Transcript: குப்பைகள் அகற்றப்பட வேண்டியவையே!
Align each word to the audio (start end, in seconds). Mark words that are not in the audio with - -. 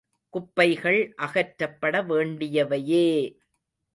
குப்பைகள் 0.33 0.99
அகற்றப்பட 1.19 2.01
வேண்டியவையே! 2.03 3.07